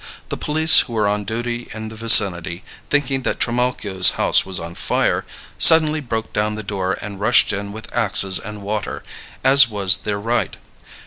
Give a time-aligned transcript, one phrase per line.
[0.29, 4.73] The police who were on duty in the vicinity, thinking that Trimalchio's house was on
[4.73, 5.25] fire,
[5.59, 9.03] suddenly broke down the door and rushed in with axes and water,
[9.43, 10.55] as was their right.